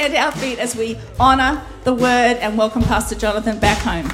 [0.00, 4.10] at our feet as we honour the word and welcome Pastor Jonathan back home.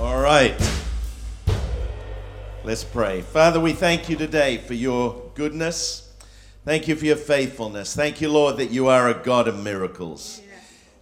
[0.00, 0.54] All right.
[2.62, 3.22] Let's pray.
[3.22, 6.12] Father, we thank you today for your goodness.
[6.64, 7.96] Thank you for your faithfulness.
[7.96, 10.40] Thank you, Lord, that you are a God of miracles.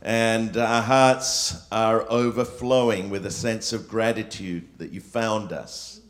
[0.05, 6.01] And our hearts are overflowing with a sense of gratitude that you found us,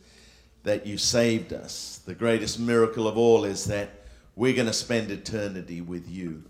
[0.63, 2.01] that you saved us.
[2.07, 3.91] The greatest miracle of all is that
[4.35, 6.43] we're going to spend eternity with you.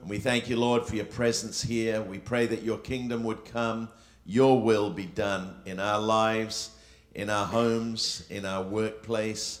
[0.00, 2.02] And we thank you, Lord, for your presence here.
[2.02, 3.88] We pray that your kingdom would come,
[4.26, 6.70] your will be done in our lives,
[7.14, 9.60] in our homes, in our workplace,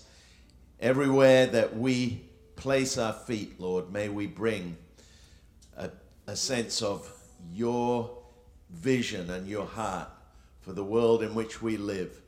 [0.80, 2.24] everywhere that we
[2.56, 3.92] place our feet, Lord.
[3.92, 4.76] May we bring
[5.76, 5.90] a,
[6.26, 7.11] a sense of
[7.52, 8.10] your
[8.70, 10.08] vision and your heart
[10.60, 12.20] for the world in which we live.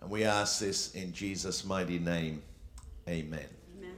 [0.00, 2.42] And we ask this in Jesus' mighty name.
[3.08, 3.46] Amen.
[3.78, 3.94] Amen.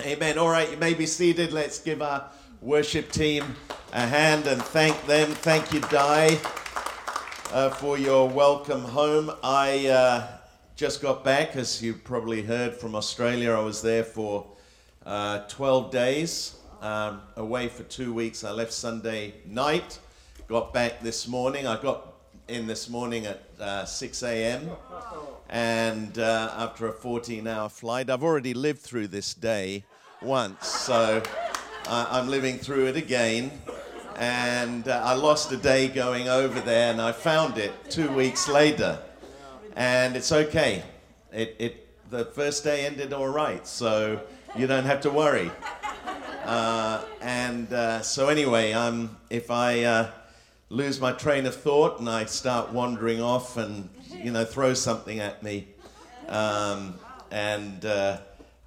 [0.00, 0.38] Amen.
[0.38, 1.52] All right, you may be seated.
[1.52, 3.56] Let's give our worship team
[3.92, 5.30] a hand and thank them.
[5.30, 6.38] Thank you, Di,
[7.52, 9.30] uh, for your welcome home.
[9.42, 10.26] I uh,
[10.76, 13.52] just got back, as you probably heard from Australia.
[13.52, 14.46] I was there for
[15.04, 18.44] uh, 12 days, um, away for two weeks.
[18.44, 19.98] I left Sunday night,
[20.48, 21.66] got back this morning.
[21.66, 22.12] I got
[22.48, 24.68] in this morning at uh, 6 a.m.
[25.48, 29.84] And uh, after a 14 hour flight, I've already lived through this day
[30.20, 31.22] once, so
[31.86, 33.52] I'm living through it again.
[34.16, 38.48] And uh, I lost a day going over there, and I found it two weeks
[38.48, 38.98] later.
[39.74, 40.82] And it's okay.
[41.32, 44.20] It, it, the first day ended all right, so
[44.56, 45.50] you don't have to worry.
[46.44, 50.10] Uh, and uh, so, anyway, um, if I uh,
[50.70, 55.20] lose my train of thought and I start wandering off and, you know, throw something
[55.20, 55.68] at me,
[56.28, 56.98] um,
[57.30, 58.18] and uh,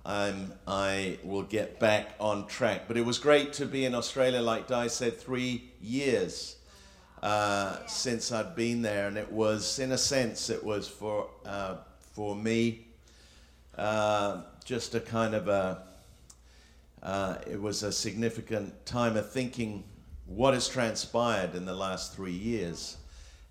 [0.05, 2.83] I'm, I will get back on track.
[2.87, 6.55] But it was great to be in Australia, like Di said, three years.
[7.21, 11.77] Uh, since I'd been there, and it was, in a sense, it was for uh,
[12.13, 12.85] for me
[14.63, 15.83] just a kind of a
[17.05, 19.83] uh, it was a significant time of thinking
[20.25, 22.97] what has transpired in the last three years.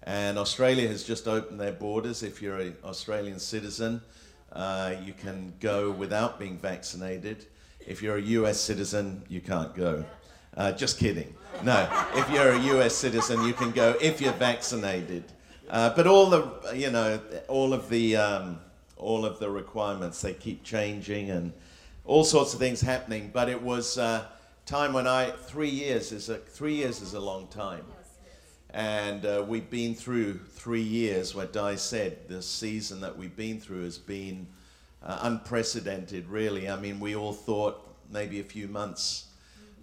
[0.03, 2.25] And Australia has just opened their borders.
[2.25, 4.03] If you're an Australian citizen,
[4.53, 7.47] uh, you can go without being vaccinated.
[7.87, 10.05] If you're a US citizen, you can't go.
[10.57, 11.33] Uh, just kidding.
[11.63, 15.23] No, if you're a US citizen, you can go if you're vaccinated.
[15.71, 18.59] Uh, but all the, you know, all of the, um,
[18.97, 21.53] all of the requirements they keep changing and
[22.05, 23.31] all sorts of things happening.
[23.33, 24.27] But it was uh,
[24.67, 27.85] time when I three years is a three years is a long time,
[28.71, 31.35] and uh, we've been through three years.
[31.35, 34.47] Where Di said the season that we've been through has been
[35.03, 36.29] uh, unprecedented.
[36.29, 39.29] Really, I mean, we all thought maybe a few months.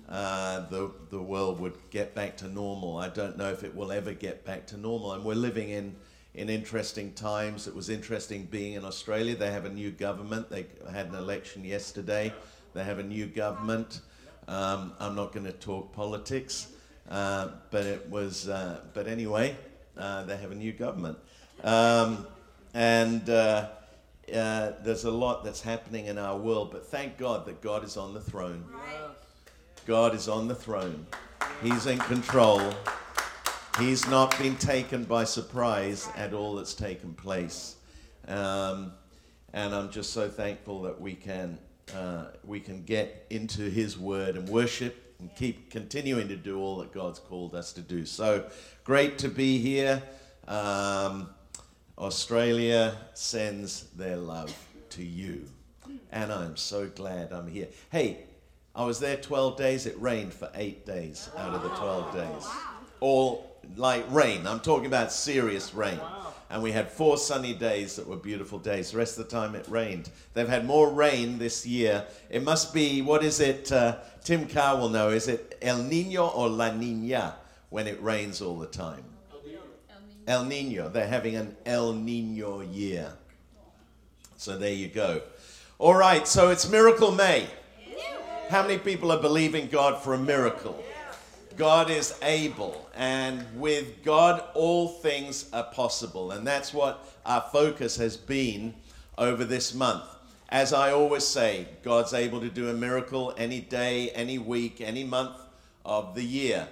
[0.09, 2.97] Uh, the the world would get back to normal.
[2.97, 5.95] I don't know if it will ever get back to normal, and we're living in
[6.33, 7.67] in interesting times.
[7.67, 9.35] It was interesting being in Australia.
[9.35, 10.49] They have a new government.
[10.49, 12.33] They had an election yesterday.
[12.73, 14.01] They have a new government.
[14.47, 16.67] Um, I'm not going to talk politics,
[17.09, 18.49] uh, but it was.
[18.49, 19.55] Uh, but anyway,
[19.97, 21.17] uh, they have a new government,
[21.63, 22.25] um,
[22.73, 23.69] and uh,
[24.33, 26.71] uh, there's a lot that's happening in our world.
[26.71, 28.65] But thank God that God is on the throne.
[29.85, 31.05] God is on the throne.
[31.61, 32.73] He's in control.
[33.79, 37.77] He's not been taken by surprise at all that's taken place.
[38.27, 38.91] Um,
[39.53, 41.57] and I'm just so thankful that we can,
[41.95, 46.79] uh, we can get into His Word and worship and keep continuing to do all
[46.79, 48.05] that God's called us to do.
[48.05, 48.45] So
[48.83, 50.03] great to be here.
[50.47, 51.29] Um,
[51.97, 54.53] Australia sends their love
[54.89, 55.45] to you.
[56.11, 57.67] And I'm so glad I'm here.
[57.89, 58.25] Hey,
[58.75, 59.85] I was there 12 days.
[59.85, 62.49] It rained for eight days out of the 12 days.
[62.99, 64.45] All like rain.
[64.47, 65.99] I'm talking about serious rain.
[66.49, 68.91] And we had four sunny days that were beautiful days.
[68.91, 70.09] The rest of the time it rained.
[70.33, 72.05] They've had more rain this year.
[72.29, 73.71] It must be, what is it?
[73.71, 75.09] Uh, Tim Carr will know.
[75.09, 77.35] Is it El Nino or La Nina
[77.69, 79.05] when it rains all the time?
[80.27, 80.89] El Nino.
[80.89, 83.13] They're having an El Nino year.
[84.35, 85.21] So there you go.
[85.79, 87.47] All right, so it's Miracle May.
[88.49, 90.83] How many people are believing God for a miracle?
[91.57, 96.31] God is able, and with God, all things are possible.
[96.31, 98.73] And that's what our focus has been
[99.17, 100.03] over this month.
[100.49, 105.03] As I always say, God's able to do a miracle any day, any week, any
[105.03, 105.37] month
[105.85, 106.67] of the year.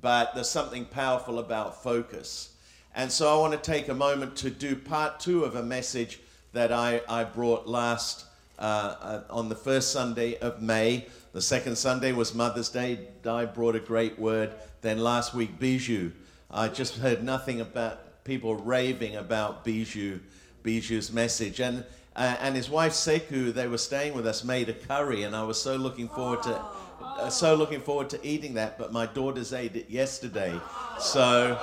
[0.00, 2.54] But there's something powerful about focus.
[2.94, 6.20] And so I want to take a moment to do part two of a message
[6.52, 8.24] that I, I brought last
[8.58, 8.62] uh,
[9.00, 11.06] uh, on the first Sunday of May.
[11.32, 12.98] The second Sunday was Mother's Day.
[13.24, 14.52] I brought a great word.
[14.80, 16.10] Then last week, Bijou.
[16.50, 20.18] I just heard nothing about people raving about Bijou,
[20.64, 21.60] Bijou's message.
[21.60, 21.84] And,
[22.16, 25.22] uh, and his wife, Seku, they were staying with us, made a curry.
[25.22, 26.60] And I was so looking forward to,
[27.00, 28.76] uh, so looking forward to eating that.
[28.76, 30.60] But my daughters ate it yesterday.
[30.98, 31.56] So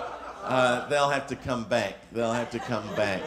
[0.43, 1.95] uh, they'll have to come back.
[2.13, 3.21] They'll have to come back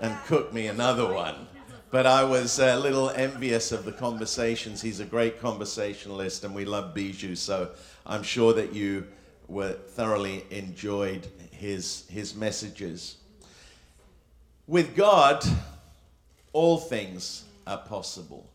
[0.00, 1.48] and cook me another one.
[1.92, 4.80] But I was a little envious of the conversations.
[4.80, 7.36] He's a great conversationalist, and we love Bijou.
[7.36, 7.68] So
[8.06, 9.06] I'm sure that you
[9.46, 13.18] were thoroughly enjoyed his, his messages.
[14.66, 15.44] With God,
[16.54, 18.46] all things are possible.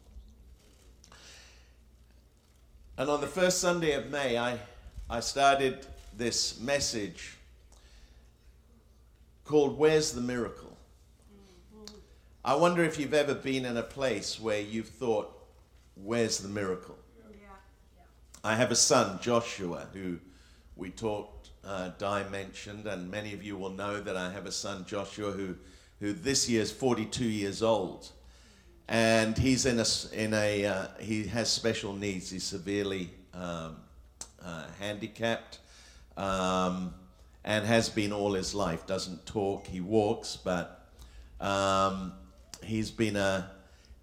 [2.97, 4.57] And on the first Sunday of May, I,
[5.07, 5.85] I started
[6.17, 7.35] this message
[9.45, 10.76] called Where's the Miracle?
[12.47, 15.33] I wonder if you've ever been in a place where you've thought,
[16.01, 16.97] Where's the miracle?
[18.41, 20.19] I have a son, Joshua, who
[20.77, 24.51] we talked, uh, Di mentioned, and many of you will know that I have a
[24.53, 25.55] son, Joshua, who,
[25.99, 28.09] who this year is 42 years old.
[28.87, 32.29] And he's in a, in a uh, he has special needs.
[32.29, 33.75] He's severely um,
[34.41, 35.59] uh, handicapped
[36.15, 36.93] um,
[37.43, 38.87] and has been all his life.
[38.87, 40.87] Doesn't talk, he walks, but
[41.41, 42.13] um,
[42.67, 43.51] he's been a,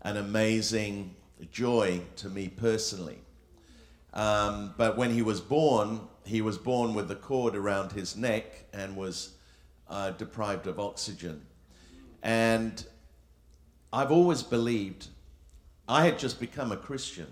[0.02, 1.14] an amazing
[1.52, 3.18] joy to me personally.
[4.12, 8.66] Um, but when he was born, he was born with the cord around his neck
[8.72, 9.34] and was
[9.88, 11.42] uh, deprived of oxygen.
[12.22, 12.84] And
[13.92, 15.08] I've always believed
[15.86, 17.26] I had just become a Christian.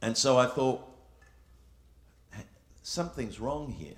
[0.00, 0.88] And so I thought,
[2.82, 3.94] something's wrong here.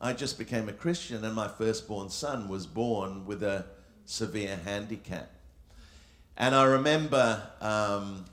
[0.00, 3.66] I just became a Christian, and my firstborn son was born with a
[4.04, 5.30] severe handicap.
[6.36, 8.24] And I remember um,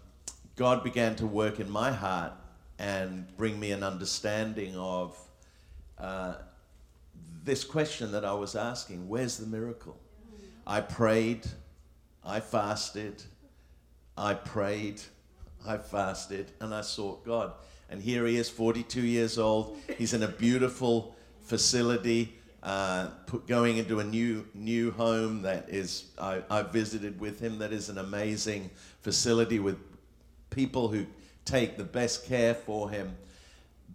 [0.56, 2.34] God began to work in my heart
[2.80, 5.18] and bring me an understanding of
[6.00, 6.34] uh,
[7.44, 9.98] this question that I was asking where's the miracle?
[10.66, 11.46] I prayed,
[12.24, 13.24] I fasted,
[14.18, 15.02] I prayed,
[15.66, 17.54] I fasted, and I sought God.
[17.90, 19.78] And here he is, 42 years old.
[19.98, 26.06] He's in a beautiful facility uh, put, going into a new new home that is
[26.20, 28.70] I, I visited with him that is an amazing
[29.02, 29.78] facility with
[30.52, 31.06] people who
[31.44, 33.18] take the best care for him.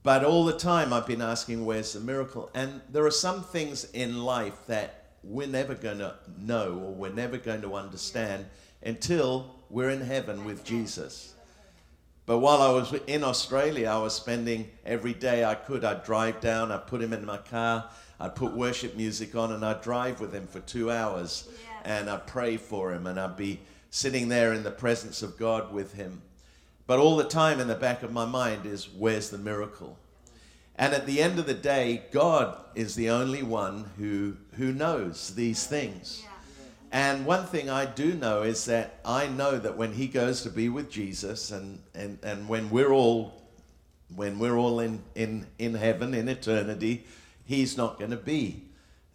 [0.02, 2.50] But all the time i've been asking where's the miracle?
[2.54, 7.12] And there are some things in life that we're never going to know or we're
[7.12, 8.46] never going to understand
[8.82, 11.34] until we're in heaven with jesus.
[12.26, 15.84] But while I was in Australia, I was spending every day I could.
[15.84, 19.64] I'd drive down, I'd put him in my car, I'd put worship music on and
[19.64, 21.48] I'd drive with him for two hours
[21.84, 23.60] and I'd pray for him and I'd be
[23.90, 26.22] sitting there in the presence of God with him.
[26.86, 29.98] But all the time in the back of my mind is, where's the miracle?
[30.76, 35.34] And at the end of the day, God is the only one who, who knows
[35.34, 36.22] these things.
[36.92, 40.50] And one thing I do know is that I know that when he goes to
[40.50, 43.42] be with Jesus and, and, and when we're all
[44.14, 47.04] when we're all in, in, in heaven in eternity,
[47.46, 48.64] he's not going to be.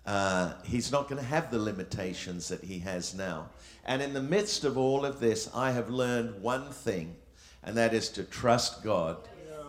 [0.05, 3.49] Uh, he's not going to have the limitations that he has now.
[3.85, 7.15] And in the midst of all of this, I have learned one thing,
[7.61, 9.17] and that is to trust God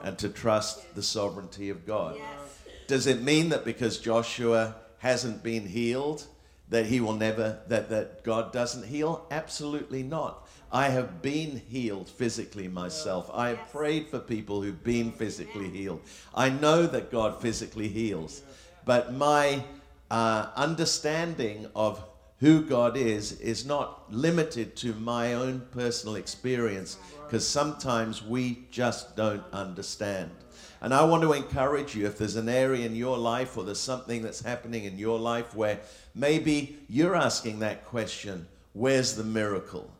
[0.03, 2.17] and to trust the sovereignty of God.
[2.17, 2.59] Yes.
[2.87, 6.27] Does it mean that because Joshua hasn't been healed,
[6.73, 9.27] that he will never, that, that God doesn't heal?
[9.31, 10.49] Absolutely not.
[10.73, 13.31] I have been healed physically myself.
[13.33, 16.01] I have prayed for people who've been physically healed.
[16.35, 18.43] I know that God physically heals.
[18.87, 19.63] But my
[20.11, 22.03] uh, understanding of
[22.41, 29.15] who God is is not limited to my own personal experience because sometimes we just
[29.15, 30.31] don't understand.
[30.81, 33.79] And I want to encourage you if there's an area in your life or there's
[33.79, 35.79] something that's happening in your life where
[36.15, 39.91] maybe you're asking that question where's the miracle?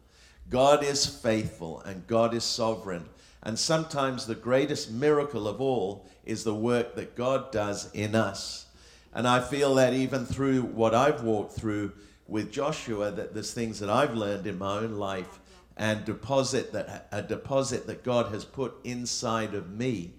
[0.49, 3.07] God is faithful and God is sovereign.
[3.43, 8.67] And sometimes the greatest miracle of all is the work that God does in us.
[9.15, 11.93] And I feel that even through what I've walked through
[12.27, 15.41] with Joshua, that there's things that I've learned in my own life
[15.77, 20.13] and deposit that a deposit that God has put inside of me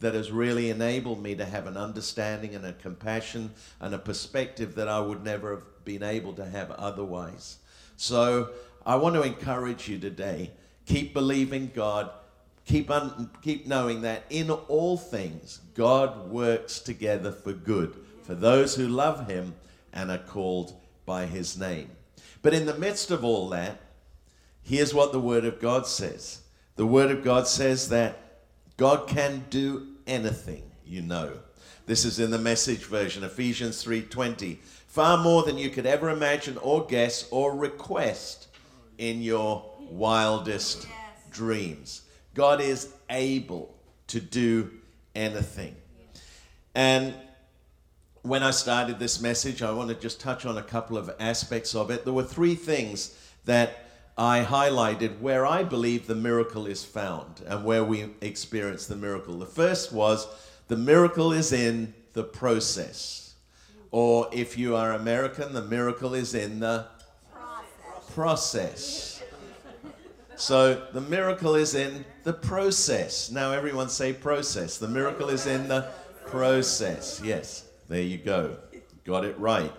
[0.00, 4.74] that has really enabled me to have an understanding and a compassion and a perspective
[4.74, 7.58] that I would never have been able to have otherwise.
[7.96, 8.50] So
[8.84, 10.50] I want to encourage you today.
[10.84, 12.10] Keep believing God.
[12.66, 18.74] Keep, un- keep knowing that in all things, God works together for good for those
[18.74, 19.54] who love him
[19.92, 20.74] and are called
[21.06, 21.90] by his name.
[22.42, 23.80] But in the midst of all that,
[24.62, 26.42] here's what the Word of God says
[26.74, 28.18] the Word of God says that
[28.76, 31.32] God can do anything, you know.
[31.86, 34.58] This is in the message version, Ephesians 3:20.
[34.86, 38.48] Far more than you could ever imagine or guess or request
[38.98, 40.86] in your wildest
[41.30, 42.02] dreams.
[42.34, 43.74] God is able
[44.08, 44.70] to do
[45.14, 45.76] anything.
[46.74, 47.14] And
[48.22, 51.74] when I started this message, I want to just touch on a couple of aspects
[51.74, 52.04] of it.
[52.04, 53.14] There were three things
[53.44, 53.85] that
[54.18, 59.38] I highlighted where I believe the miracle is found and where we experience the miracle.
[59.38, 60.26] The first was
[60.68, 63.34] the miracle is in the process.
[63.90, 66.86] Or if you are American, the miracle is in the
[67.30, 68.14] process.
[68.14, 69.22] process.
[70.36, 73.30] So the miracle is in the process.
[73.30, 74.78] Now everyone say process.
[74.78, 75.90] The miracle is in the
[76.26, 77.20] process.
[77.22, 78.56] Yes, there you go.
[79.04, 79.72] Got it right.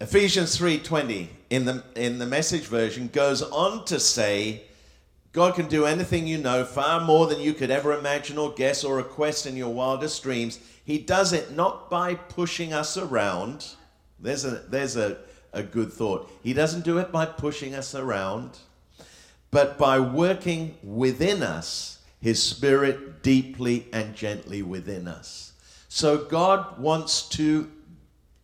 [0.00, 4.62] Ephesians 3:20 in the in the message version goes on to say
[5.32, 8.84] God can do anything you know far more than you could ever imagine or guess
[8.84, 10.58] or request in your wildest dreams.
[10.84, 13.66] He does it not by pushing us around.
[14.18, 15.18] There's a there's a,
[15.52, 16.30] a good thought.
[16.42, 18.58] He doesn't do it by pushing us around,
[19.50, 25.52] but by working within us, his spirit deeply and gently within us.
[25.88, 27.70] So God wants to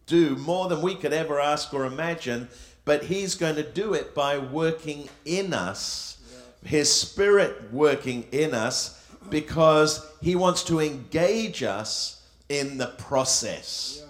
[0.07, 2.49] do more than we could ever ask or imagine,
[2.90, 6.18] but He's going to do it by working in us,
[6.64, 14.04] His Spirit working in us, because He wants to engage us in the process.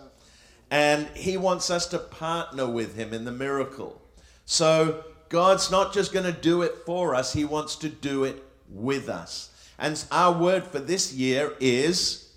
[0.70, 4.00] And He wants us to partner with Him in the miracle.
[4.46, 8.42] So God's not just going to do it for us, He wants to do it
[8.70, 9.50] with us.
[9.78, 12.32] And our word for this year is.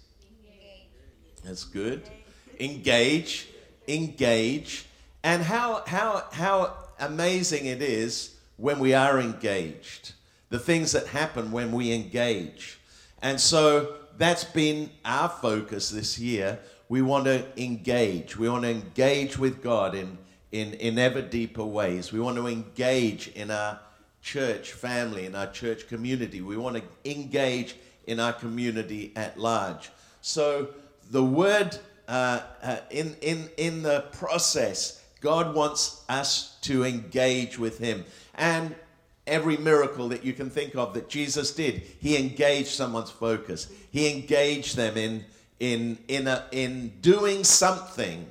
[1.45, 2.03] That's good.
[2.59, 3.47] Engage
[3.87, 4.85] engage,
[5.23, 10.13] and how, how, how amazing it is when we are engaged,
[10.49, 12.79] the things that happen when we engage.
[13.21, 16.59] And so that's been our focus this year.
[16.89, 18.37] We want to engage.
[18.37, 20.17] We want to engage with God in,
[20.51, 22.11] in, in ever deeper ways.
[22.11, 23.79] We want to engage in our
[24.21, 26.41] church family, in our church community.
[26.41, 27.75] We want to engage
[28.05, 29.89] in our community at large.
[30.21, 30.69] So
[31.09, 31.77] the word
[32.07, 38.03] uh, uh, in, in, in the process, God wants us to engage with Him.
[38.35, 38.75] And
[39.25, 43.71] every miracle that you can think of that Jesus did, He engaged someone's focus.
[43.89, 45.25] He engaged them in,
[45.61, 48.27] in, in, a, in doing something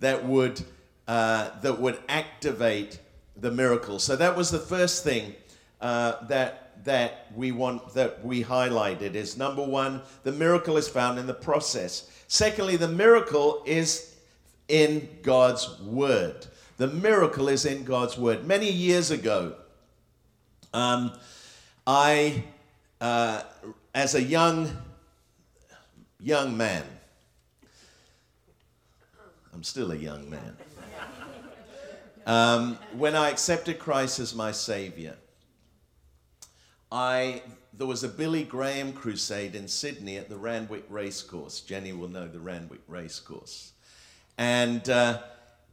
[0.00, 0.60] that would,
[1.06, 2.98] uh, that would activate
[3.36, 4.00] the miracle.
[4.00, 5.36] So that was the first thing
[5.80, 11.18] uh, that that we want that we highlighted is number one, the miracle is found
[11.18, 12.10] in the process.
[12.28, 14.13] Secondly, the miracle is
[14.68, 16.46] in God's Word.
[16.76, 18.46] The miracle is in God's Word.
[18.46, 19.54] Many years ago,
[20.72, 21.12] um,
[21.86, 22.44] I,
[23.00, 23.42] uh,
[23.94, 24.70] as a young,
[26.20, 26.84] young man,
[29.52, 30.56] I'm still a young man.
[32.26, 35.16] Um, when I accepted Christ as my Savior,
[36.90, 37.42] I
[37.76, 41.60] there was a Billy Graham crusade in Sydney at the Randwick Racecourse.
[41.60, 43.73] Jenny will know the Randwick Racecourse.
[44.36, 45.20] And uh,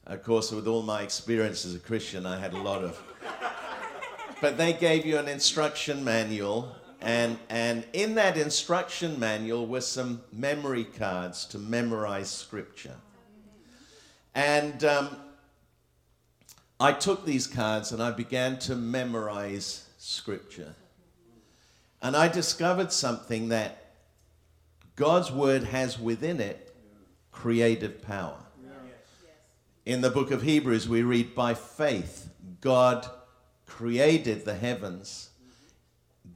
[0.05, 2.99] Of course, with all my experience as a Christian, I had a lot of
[4.41, 10.21] but they gave you an instruction manual, and, and in that instruction manual were some
[10.33, 12.95] memory cards to memorize scripture.
[14.35, 15.15] And um,
[16.79, 20.75] I took these cards and I began to memorize scripture.
[22.01, 23.93] And I discovered something that
[24.95, 26.73] God's word has within it
[27.31, 28.43] creative power.
[29.85, 32.29] In the book of Hebrews, we read, By faith,
[32.61, 33.09] God
[33.65, 35.28] created the heavens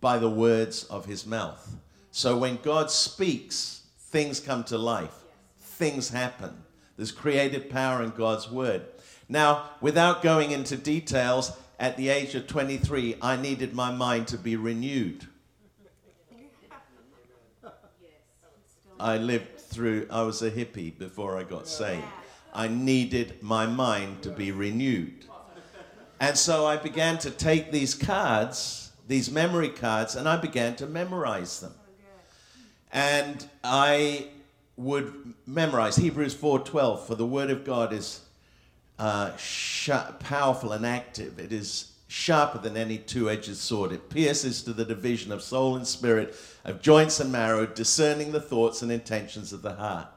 [0.03, 1.77] by the words of his mouth.
[2.11, 5.15] So when God speaks, things come to life,
[5.57, 6.61] things happen.
[6.97, 8.81] There's creative power in God's word.
[9.29, 14.37] Now, without going into details, at the age of 23, I needed my mind to
[14.37, 15.25] be renewed.
[18.99, 22.03] I lived through, I was a hippie before I got saved.
[22.53, 25.25] I needed my mind to be renewed.
[26.19, 30.85] And so I began to take these cards, these memory cards, and I began to
[30.85, 31.73] memorize them.
[32.91, 34.27] And I
[34.77, 38.21] would memorize Hebrews 4:12, for the word of God is
[38.99, 39.31] uh,
[40.19, 41.39] powerful and active.
[41.39, 43.91] It is sharper than any two-edged sword.
[43.91, 48.39] It pierces to the division of soul and spirit, of joints and marrow, discerning the
[48.39, 50.07] thoughts and intentions of the heart.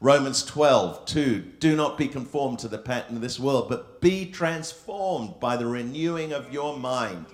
[0.00, 1.40] Romans 12, 2.
[1.58, 5.66] Do not be conformed to the pattern of this world, but be transformed by the
[5.66, 7.26] renewing of your mind,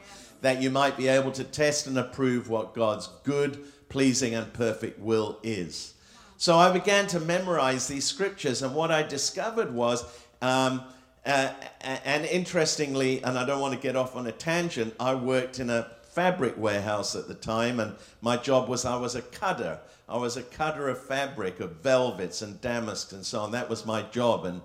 [0.45, 5.01] that you might be able to test and approve what God's good, pleasing, and perfect
[5.01, 5.95] will is.
[6.37, 10.05] So I began to memorize these scriptures, and what I discovered was,
[10.43, 10.83] um,
[11.25, 11.49] uh,
[11.81, 15.71] and interestingly, and I don't want to get off on a tangent, I worked in
[15.71, 19.79] a fabric warehouse at the time, and my job was I was a cutter.
[20.11, 23.53] I was a cutter of fabric, of velvets and damasks and so on.
[23.53, 24.61] That was my job, and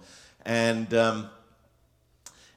[0.46, 1.30] and um,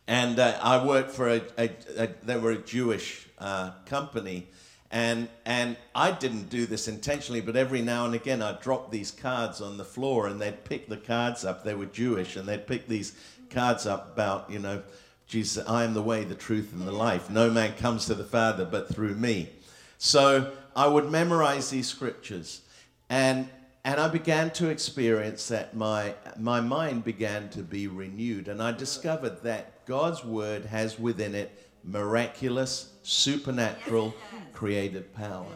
[0.06, 4.48] and uh, I worked for a, a, a, they were a Jewish uh, company,
[4.90, 9.10] and and I didn't do this intentionally, but every now and again I'd drop these
[9.10, 11.64] cards on the floor, and they'd pick the cards up.
[11.64, 13.14] They were Jewish, and they'd pick these
[13.50, 14.82] cards up about you know.
[15.28, 17.30] Jesus, I am the way, the truth, and the life.
[17.30, 19.48] No man comes to the Father but through me.
[19.96, 22.60] So I would memorize these scriptures.
[23.08, 23.48] And,
[23.84, 28.48] and I began to experience that my, my mind began to be renewed.
[28.48, 34.14] And I discovered that God's word has within it miraculous, supernatural,
[34.52, 35.46] creative power.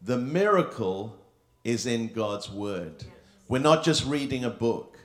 [0.00, 1.16] The miracle
[1.64, 3.04] is in God's word.
[3.48, 4.98] We're not just reading a book.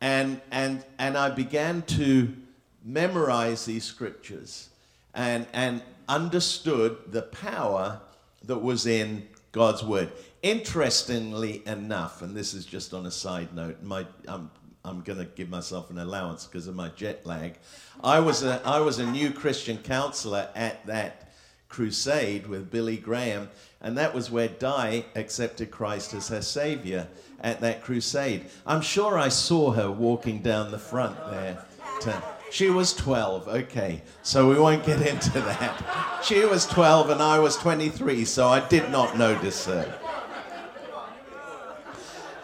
[0.00, 2.34] And, and, and I began to
[2.82, 4.70] memorize these scriptures
[5.14, 8.00] and, and understood the power
[8.44, 10.10] that was in God's word.
[10.42, 14.50] Interestingly enough, and this is just on a side note, my, I'm,
[14.84, 17.54] I'm going to give myself an allowance because of my jet lag.
[18.02, 21.30] I was, a, I was a new Christian counselor at that
[21.68, 27.08] crusade with Billy Graham, and that was where Di accepted Christ as her Savior
[27.40, 28.46] at that crusade.
[28.66, 31.64] I'm sure I saw her walking down the front there.
[32.02, 36.20] To, she was 12, okay, so we won't get into that.
[36.24, 39.98] She was 12 and I was 23, so I did not notice her.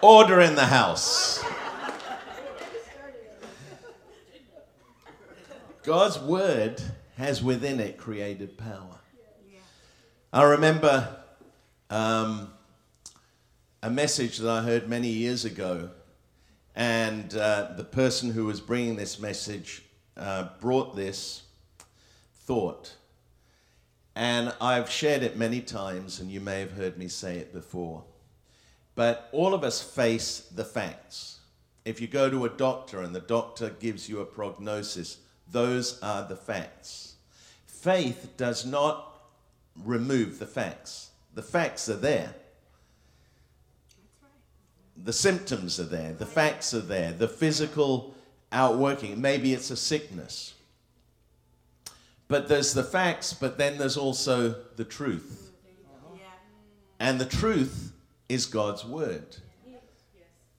[0.02, 1.42] Order in the house.
[5.86, 6.82] God's word
[7.16, 8.98] has within it created power.
[10.32, 11.16] I remember
[11.90, 12.50] um,
[13.84, 15.90] a message that I heard many years ago,
[16.74, 19.84] and uh, the person who was bringing this message
[20.16, 21.44] uh, brought this
[22.34, 22.96] thought.
[24.16, 28.02] And I've shared it many times, and you may have heard me say it before.
[28.96, 31.38] But all of us face the facts.
[31.84, 35.18] If you go to a doctor and the doctor gives you a prognosis,
[35.50, 37.14] those are the facts.
[37.66, 39.12] Faith does not
[39.84, 42.34] remove the facts, the facts are there.
[45.04, 48.14] The symptoms are there, the facts are there, the physical
[48.50, 49.20] outworking.
[49.20, 50.54] Maybe it's a sickness.
[52.28, 55.52] But there's the facts, but then there's also the truth.
[56.98, 57.92] And the truth
[58.28, 59.36] is God's word.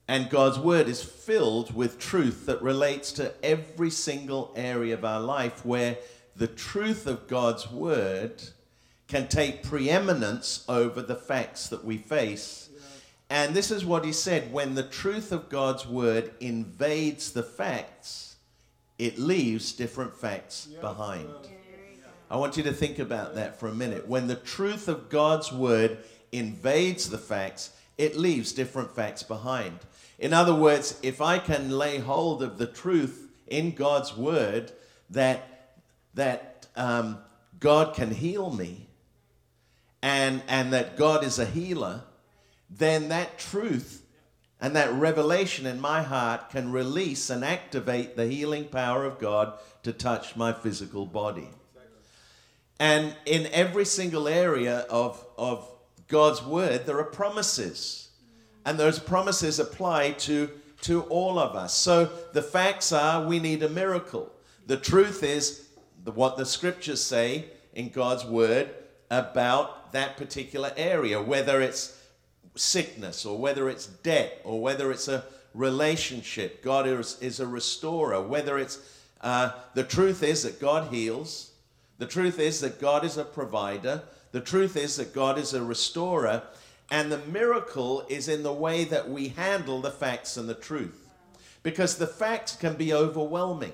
[0.08, 5.20] And God's word is filled with truth that relates to every single area of our
[5.20, 5.98] life where
[6.34, 8.42] the truth of God's word
[9.06, 12.70] can take preeminence over the facts that we face.
[13.28, 18.36] And this is what he said when the truth of God's word invades the facts,
[18.98, 21.28] it leaves different facts behind.
[22.30, 24.08] I want you to think about that for a minute.
[24.08, 25.98] When the truth of God's word
[26.32, 29.78] invades the facts, it leaves different facts behind.
[30.18, 34.72] In other words, if I can lay hold of the truth in God's word
[35.10, 35.76] that,
[36.14, 37.18] that um,
[37.60, 38.88] God can heal me
[40.02, 42.02] and, and that God is a healer,
[42.68, 44.04] then that truth
[44.60, 49.52] and that revelation in my heart can release and activate the healing power of God
[49.84, 51.48] to touch my physical body.
[52.80, 55.68] And in every single area of, of
[56.08, 58.07] God's word, there are promises.
[58.68, 60.50] And those promises apply to,
[60.82, 61.72] to all of us.
[61.72, 64.30] So the facts are we need a miracle.
[64.66, 65.70] The truth is
[66.04, 68.68] the, what the scriptures say in God's word
[69.10, 71.98] about that particular area, whether it's
[72.56, 76.62] sickness or whether it's debt or whether it's a relationship.
[76.62, 78.20] God is, is a restorer.
[78.20, 81.52] Whether it's uh, the truth is that God heals,
[81.96, 84.02] the truth is that God is a provider,
[84.32, 86.42] the truth is that God is a restorer,
[86.90, 91.06] and the miracle is in the way that we handle the facts and the truth.
[91.62, 93.72] Because the facts can be overwhelming.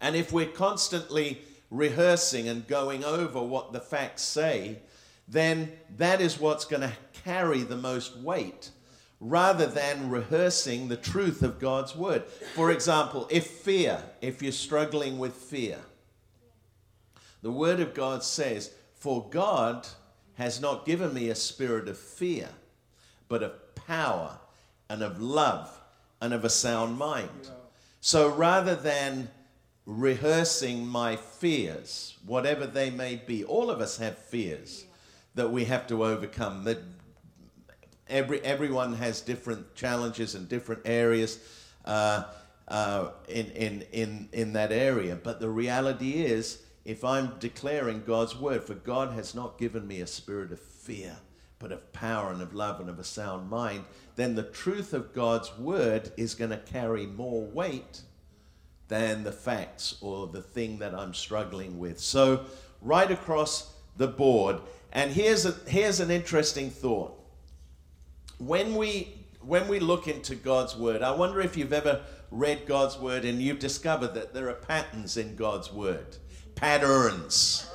[0.00, 4.78] And if we're constantly rehearsing and going over what the facts say,
[5.26, 6.92] then that is what's going to
[7.24, 8.70] carry the most weight
[9.20, 12.24] rather than rehearsing the truth of God's word.
[12.54, 15.78] For example, if fear, if you're struggling with fear,
[17.40, 19.86] the word of God says, For God
[20.34, 22.48] has not given me a spirit of fear,
[23.28, 24.38] but of power
[24.88, 25.80] and of love
[26.20, 27.48] and of a sound mind.
[28.00, 29.28] So rather than
[29.86, 34.84] rehearsing my fears, whatever they may be, all of us have fears
[35.34, 36.64] that we have to overcome.
[36.64, 36.78] That
[38.08, 41.38] every everyone has different challenges in different areas
[41.84, 42.24] uh,
[42.68, 45.16] uh, in, in in in that area.
[45.16, 50.00] But the reality is, if I'm declaring God's word, for God has not given me
[50.00, 51.16] a spirit of fear,
[51.58, 53.84] but of power and of love and of a sound mind,
[54.16, 58.02] then the truth of God's word is going to carry more weight
[58.88, 61.98] than the facts or the thing that I'm struggling with.
[61.98, 62.44] So,
[62.82, 64.60] right across the board,
[64.92, 67.18] and here's, a, here's an interesting thought.
[68.38, 72.98] When we, when we look into God's Word, I wonder if you've ever read God's
[72.98, 76.18] Word and you've discovered that there are patterns in God's Word.
[76.54, 77.66] Patterns.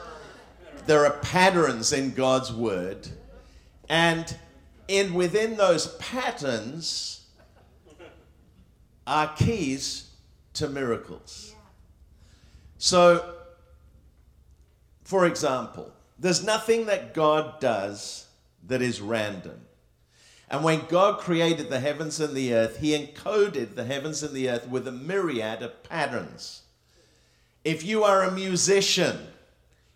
[0.86, 3.08] There are patterns in God's Word.
[3.88, 4.36] And
[4.88, 7.28] in within those patterns
[9.06, 10.10] are keys
[10.54, 11.54] to miracles.
[12.78, 13.36] So,
[15.04, 18.28] for example, there's nothing that God does
[18.68, 19.62] that is random.
[20.50, 24.50] And when God created the heavens and the earth, He encoded the heavens and the
[24.50, 26.64] earth with a myriad of patterns.
[27.70, 29.16] If you are a musician,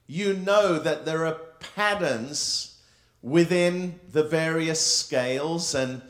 [0.06, 1.40] you know that there are
[1.76, 2.80] patterns
[3.24, 6.04] within the various scales, and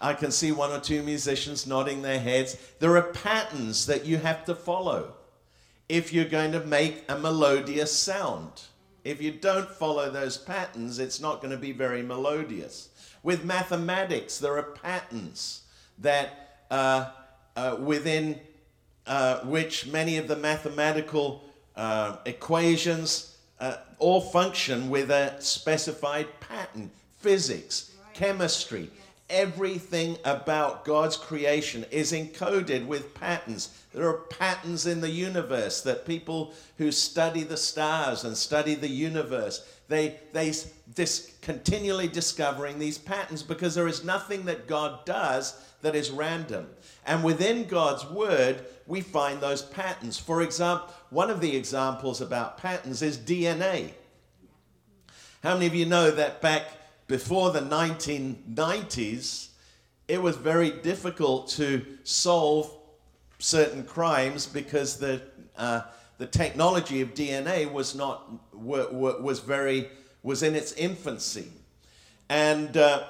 [0.00, 2.56] I can see one or two musicians nodding their heads.
[2.78, 5.12] There are patterns that you have to follow
[5.90, 8.62] if you're going to make a melodious sound.
[9.04, 12.88] If you don't follow those patterns, it's not going to be very melodious.
[13.22, 15.64] With mathematics, there are patterns
[15.98, 17.10] that uh,
[17.56, 18.40] uh, within
[19.10, 21.42] uh, which many of the mathematical
[21.74, 26.88] uh, equations uh, all function with a specified pattern.
[27.18, 28.88] Physics, chemistry,
[29.28, 33.76] everything about God's creation is encoded with patterns.
[33.92, 38.88] There are patterns in the universe that people who study the stars and study the
[38.88, 40.52] universe, they, they
[40.94, 46.68] dis- continually discovering these patterns because there is nothing that God does that is random.
[47.06, 50.18] And within God's word, we find those patterns.
[50.18, 53.92] For example, one of the examples about patterns is DNA.
[55.42, 56.64] How many of you know that back
[57.06, 59.48] before the 1990s,
[60.06, 62.70] it was very difficult to solve
[63.38, 65.22] certain crimes because the,
[65.56, 65.82] uh,
[66.18, 69.88] the technology of DNA was not was very
[70.22, 71.50] was in its infancy,
[72.28, 73.04] and uh,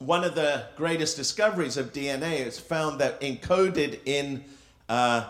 [0.00, 4.42] one of the greatest discoveries of DNA is found that encoded in
[4.88, 5.28] uh,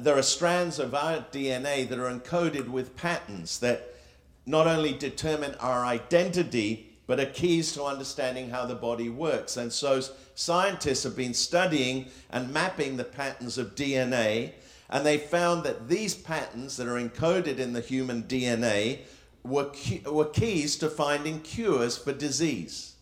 [0.00, 3.94] there are strands of our DNA that are encoded with patterns that
[4.44, 9.56] not only determine our identity but are keys to understanding how the body works.
[9.56, 10.02] And so
[10.34, 14.52] scientists have been studying and mapping the patterns of DNA,
[14.90, 18.98] and they found that these patterns that are encoded in the human DNA
[19.44, 19.70] were,
[20.04, 22.96] were keys to finding cures for disease.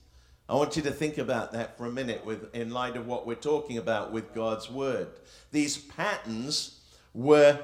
[0.48, 3.26] I want you to think about that for a minute with, in light of what
[3.26, 5.08] we're talking about with God's Word.
[5.50, 6.80] These patterns
[7.14, 7.58] were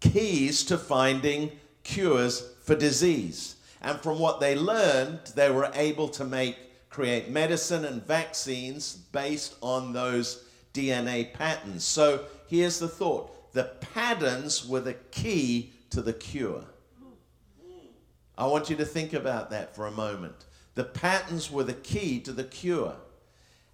[0.00, 1.52] keys to finding
[1.84, 3.56] cures for disease.
[3.82, 6.56] And from what they learned, they were able to make,
[6.88, 11.84] create medicine and vaccines based on those DNA patterns.
[11.84, 16.64] So here's the thought the patterns were the key to the cure.
[18.38, 20.44] I want you to think about that for a moment.
[20.76, 22.94] The patterns were the key to the cure.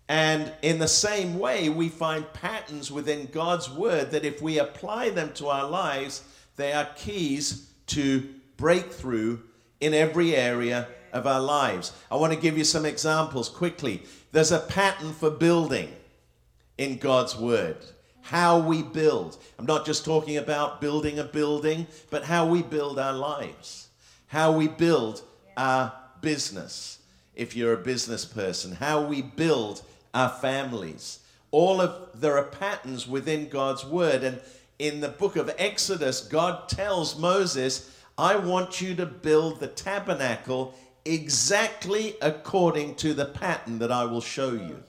[0.09, 5.11] And in the same way, we find patterns within God's word that if we apply
[5.11, 6.23] them to our lives,
[6.57, 9.41] they are keys to breakthrough
[9.81, 11.93] in every area of our lives.
[12.11, 14.03] I want to give you some examples quickly.
[14.31, 15.93] There's a pattern for building
[16.79, 17.79] in God's Word.
[18.21, 19.39] How we build.
[19.59, 23.89] I'm not just talking about building a building, but how we build our lives.
[24.29, 25.23] How we build
[25.57, 27.01] our business,
[27.35, 28.73] if you're a business person.
[28.73, 29.83] How we build
[30.15, 31.21] our families.
[31.51, 34.25] All of there are patterns within God's Word.
[34.25, 34.41] And
[34.79, 40.75] in the book of Exodus, God tells Moses, I want you to build the tabernacle
[41.05, 44.83] exactly according to the pattern that I will show you.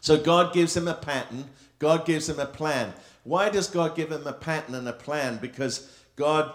[0.00, 1.44] So God gives him a pattern,
[1.78, 2.92] God gives him a plan.
[3.24, 5.38] Why does God give him a pattern and a plan?
[5.40, 6.52] Because God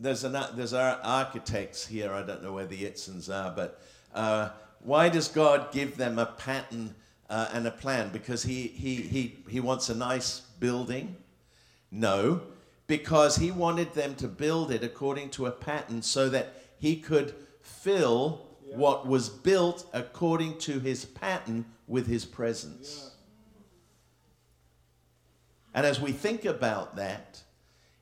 [0.00, 2.12] there's an there's our architects here.
[2.12, 3.80] I don't know where the Itzens are, but
[4.14, 4.48] uh,
[4.80, 6.94] why does God give them a pattern
[7.28, 8.08] uh, and a plan?
[8.12, 11.16] Because he he he he wants a nice building.
[11.90, 12.40] No,
[12.86, 17.34] because he wanted them to build it according to a pattern so that he could
[17.60, 18.76] fill yeah.
[18.76, 23.02] what was built according to his pattern with his presence.
[23.02, 23.10] Yeah.
[25.74, 27.42] And as we think about that,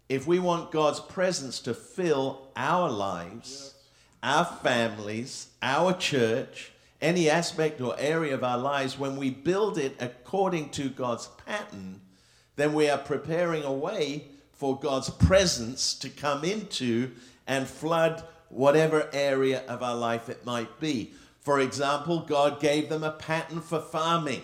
[0.09, 3.75] if we want God's presence to fill our lives,
[4.23, 9.95] our families, our church, any aspect or area of our lives, when we build it
[10.01, 12.01] according to God's pattern,
[12.57, 17.13] then we are preparing a way for God's presence to come into
[17.47, 21.13] and flood whatever area of our life it might be.
[21.41, 24.43] For example, God gave them a pattern for farming.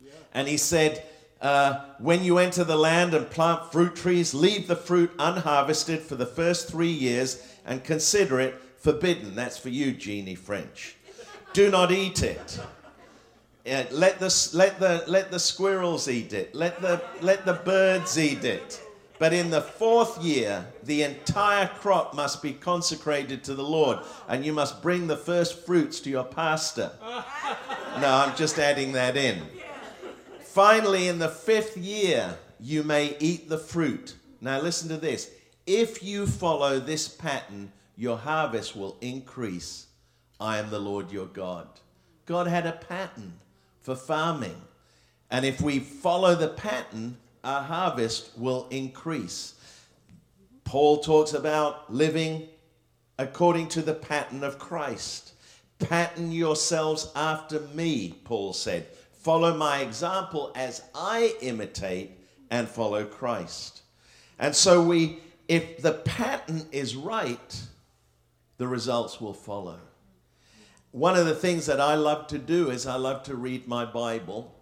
[0.00, 0.12] Yeah.
[0.32, 1.04] And He said,
[1.44, 6.16] uh, when you enter the land and plant fruit trees, leave the fruit unharvested for
[6.16, 9.34] the first three years and consider it forbidden.
[9.34, 10.96] That's for you, Jeannie French.
[11.52, 12.58] Do not eat it.
[13.66, 16.54] Let, the, let, the, let the squirrels eat it.
[16.54, 18.80] Let the, let the birds eat it.
[19.18, 24.44] But in the fourth year, the entire crop must be consecrated to the Lord, and
[24.44, 26.90] you must bring the first fruits to your pastor.
[28.00, 29.42] No, I'm just adding that in.
[30.54, 34.14] Finally, in the fifth year, you may eat the fruit.
[34.40, 35.32] Now, listen to this.
[35.66, 39.88] If you follow this pattern, your harvest will increase.
[40.38, 41.66] I am the Lord your God.
[42.24, 43.32] God had a pattern
[43.82, 44.54] for farming.
[45.28, 49.54] And if we follow the pattern, our harvest will increase.
[50.62, 52.46] Paul talks about living
[53.18, 55.32] according to the pattern of Christ.
[55.80, 58.86] Pattern yourselves after me, Paul said.
[59.24, 62.10] Follow my example as I imitate
[62.50, 63.80] and follow Christ.
[64.38, 67.62] And so we if the pattern is right,
[68.58, 69.78] the results will follow.
[70.92, 73.86] One of the things that I love to do is I love to read my
[73.86, 74.54] Bible.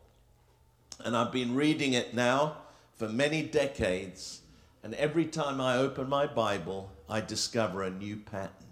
[1.04, 2.58] And I've been reading it now
[2.94, 4.42] for many decades.
[4.84, 8.68] And every time I open my Bible, I discover a new pattern.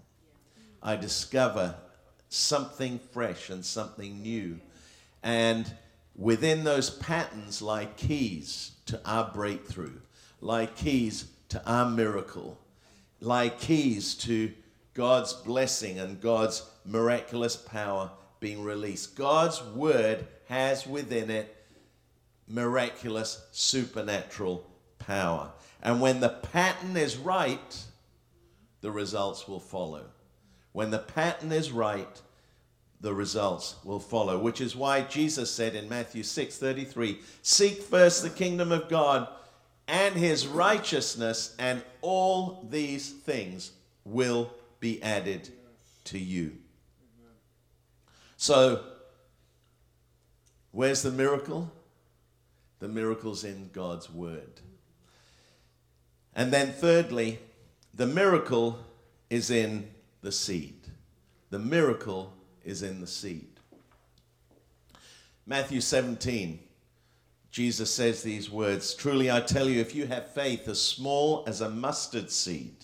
[0.81, 1.75] I discover
[2.29, 4.61] something fresh and something new.
[5.21, 5.71] And
[6.15, 9.99] within those patterns lie keys to our breakthrough,
[10.39, 12.57] lie keys to our miracle,
[13.19, 14.51] lie keys to
[14.93, 19.15] God's blessing and God's miraculous power being released.
[19.15, 21.55] God's word has within it
[22.47, 24.67] miraculous supernatural
[24.99, 25.51] power.
[25.81, 27.83] And when the pattern is right,
[28.81, 30.05] the results will follow.
[30.73, 32.21] When the pattern is right,
[33.01, 38.29] the results will follow, which is why Jesus said in Matthew 6:33, "Seek first the
[38.29, 39.27] kingdom of God
[39.87, 43.71] and his righteousness, and all these things
[44.05, 45.51] will be added
[46.05, 46.57] to you."
[48.37, 48.85] So,
[50.71, 51.71] where's the miracle?
[52.79, 54.61] The miracle's in God's word.
[56.33, 57.39] And then thirdly,
[57.93, 58.79] the miracle
[59.29, 60.91] is in the seed.
[61.49, 62.33] The miracle
[62.63, 63.47] is in the seed.
[65.45, 66.59] Matthew 17,
[67.51, 71.61] Jesus says these words Truly I tell you, if you have faith as small as
[71.61, 72.75] a mustard seed,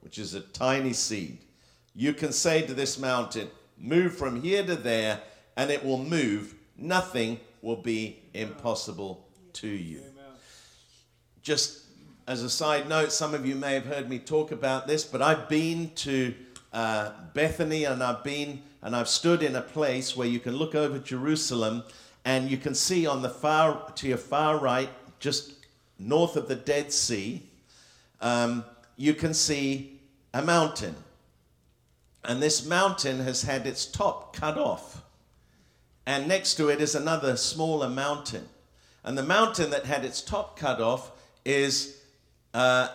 [0.00, 1.38] which is a tiny seed,
[1.94, 5.20] you can say to this mountain, Move from here to there,
[5.56, 6.54] and it will move.
[6.76, 10.02] Nothing will be impossible to you.
[11.42, 11.86] Just
[12.28, 15.20] as a side note, some of you may have heard me talk about this, but
[15.20, 16.32] I've been to
[16.72, 20.74] uh, Bethany and I've been and I've stood in a place where you can look
[20.74, 21.84] over Jerusalem
[22.24, 24.88] and you can see on the far to your far right,
[25.20, 25.52] just
[25.98, 27.42] north of the Dead Sea,
[28.20, 28.64] um,
[28.96, 30.00] you can see
[30.34, 30.94] a mountain.
[32.24, 35.02] And this mountain has had its top cut off.
[36.06, 38.48] And next to it is another smaller mountain.
[39.04, 41.10] And the mountain that had its top cut off
[41.44, 41.98] is
[42.54, 42.88] uh,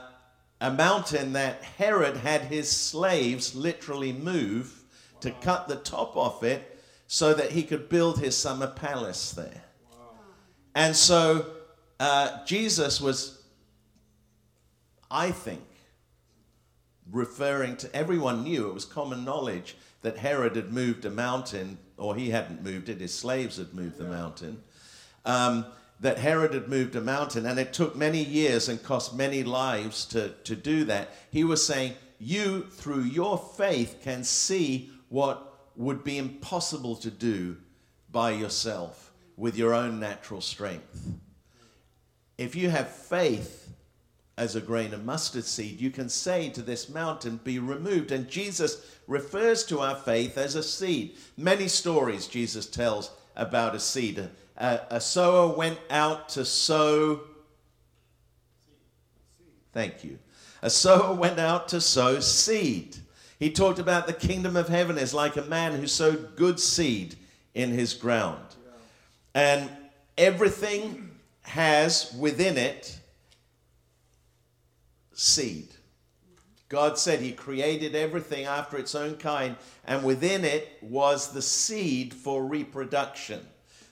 [0.59, 4.83] a mountain that Herod had his slaves literally move
[5.21, 9.63] to cut the top off it so that he could build his summer palace there.
[10.75, 11.45] And so
[11.99, 13.41] uh, Jesus was,
[15.09, 15.63] I think,
[17.11, 22.15] referring to everyone knew it was common knowledge that Herod had moved a mountain, or
[22.15, 24.61] he hadn't moved it, his slaves had moved the mountain.
[25.25, 25.65] Um,
[25.99, 30.05] that Herod had moved a mountain, and it took many years and cost many lives
[30.05, 31.09] to, to do that.
[31.31, 37.57] He was saying, You, through your faith, can see what would be impossible to do
[38.11, 41.13] by yourself with your own natural strength.
[42.37, 43.69] If you have faith
[44.37, 48.11] as a grain of mustard seed, you can say to this mountain, Be removed.
[48.11, 51.15] And Jesus refers to our faith as a seed.
[51.35, 54.29] Many stories Jesus tells about a seed.
[54.57, 57.21] A, a sower went out to sow.
[59.73, 60.19] Thank you.
[60.61, 62.97] A sower went out to sow seed.
[63.39, 67.15] He talked about the kingdom of heaven is like a man who sowed good seed
[67.53, 68.55] in his ground.
[69.35, 69.69] And
[70.17, 71.11] everything
[71.43, 72.99] has within it
[75.13, 75.69] seed.
[76.69, 82.13] God said He created everything after its own kind, and within it was the seed
[82.13, 83.45] for reproduction.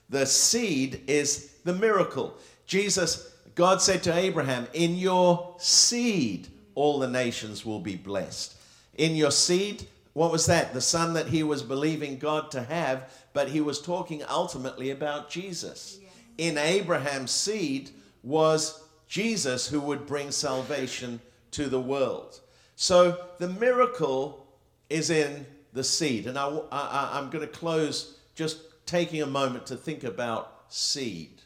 [0.09, 2.37] The seed is the miracle.
[2.65, 8.55] Jesus, God said to Abraham, In your seed, all the nations will be blessed.
[8.97, 10.73] In your seed, what was that?
[10.73, 15.29] The son that he was believing God to have, but he was talking ultimately about
[15.29, 15.99] Jesus.
[16.37, 17.91] In Abraham's seed
[18.23, 21.19] was Jesus who would bring salvation
[21.51, 22.39] to the world.
[22.75, 24.47] So the miracle
[24.89, 26.27] is in the seed.
[26.27, 31.41] And I, I, I'm going to close just taking a moment to think about seed.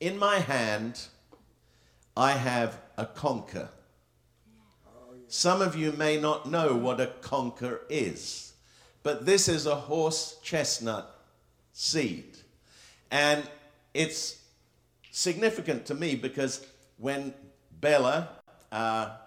[0.00, 1.06] In my hand,
[2.16, 3.68] I have a conker.
[5.28, 8.52] Some of you may not know what a conker is,
[9.02, 11.20] but this is a horse chestnut
[11.72, 12.38] seed.
[13.10, 13.42] And
[13.92, 14.42] it's
[15.10, 16.66] significant to me because
[16.98, 17.34] when
[17.80, 18.28] Bella,
[18.72, 19.18] our,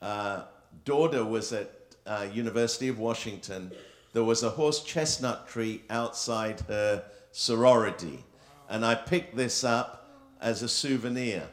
[0.00, 0.48] our
[0.84, 1.70] daughter, was at
[2.06, 3.70] uh, University of Washington,
[4.12, 8.24] there was a horse chestnut tree outside her sorority.
[8.68, 11.44] And I picked this up as a souvenir.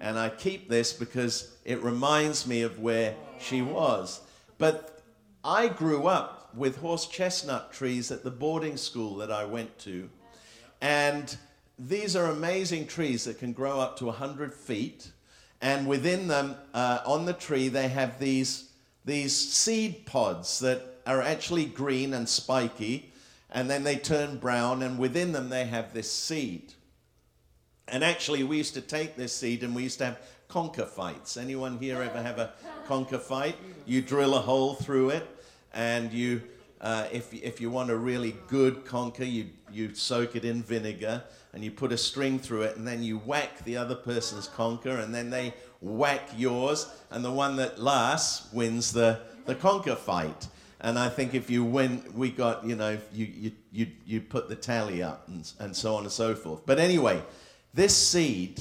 [0.00, 4.20] And I keep this because it reminds me of where she was.
[4.58, 5.02] But
[5.44, 10.08] I grew up with horse chestnut trees at the boarding school that I went to.
[10.80, 11.36] And
[11.78, 15.10] these are amazing trees that can grow up to 100 feet.
[15.60, 18.69] And within them, uh, on the tree, they have these,
[19.04, 23.12] these seed pods that are actually green and spiky.
[23.50, 24.82] And then they turn brown.
[24.82, 26.74] And within them, they have this seed.
[27.88, 31.36] And actually, we used to take this seed and we used to have conker fights.
[31.36, 32.52] Anyone here ever have a
[32.86, 33.56] conker fight?
[33.86, 35.26] You drill a hole through it
[35.72, 36.42] and you
[36.80, 41.22] uh, if, if you want a really good conker, you, you soak it in vinegar
[41.52, 45.02] and you put a string through it, and then you whack the other person's conker,
[45.02, 50.48] and then they whack yours, and the one that lasts wins the, the conker fight.
[50.82, 54.48] And I think if you win, we got, you know, you, you, you, you put
[54.48, 56.64] the tally up and, and so on and so forth.
[56.64, 57.22] But anyway,
[57.74, 58.60] this seed,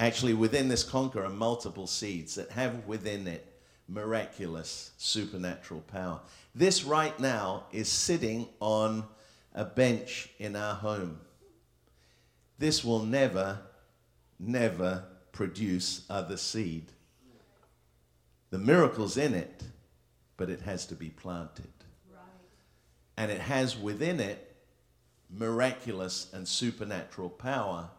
[0.00, 3.54] actually within this conker are multiple seeds that have within it
[3.86, 6.20] miraculous supernatural power.
[6.54, 9.04] This right now is sitting on
[9.54, 11.20] a bench in our home.
[12.58, 13.58] This will never,
[14.38, 15.04] never
[15.34, 16.86] produce other seed.
[18.50, 19.64] The miracle's in it,
[20.36, 21.72] but it has to be planted.
[22.10, 22.22] Right.
[23.16, 24.56] And it has within it
[25.28, 27.90] miraculous and supernatural power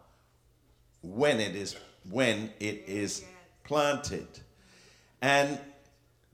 [1.02, 1.76] when it is
[2.10, 3.24] when it is
[3.64, 4.28] planted.
[5.20, 5.58] And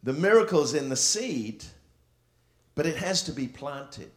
[0.02, 1.64] the miracle's in the seed,
[2.74, 4.10] but it has to be planted.